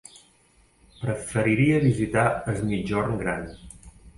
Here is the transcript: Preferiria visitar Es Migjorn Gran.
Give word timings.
Preferiria 1.01 1.83
visitar 1.85 2.25
Es 2.55 2.65
Migjorn 2.71 3.25
Gran. 3.25 3.49